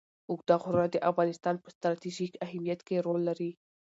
[0.29, 3.51] اوږده غرونه د افغانستان په ستراتیژیک اهمیت کې رول لري.